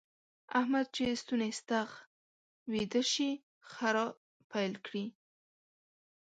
[0.59, 1.89] احمد چې ستونی ستخ
[2.71, 3.29] ويده شي؛
[3.71, 4.07] خرا
[4.51, 5.05] پيل کړي.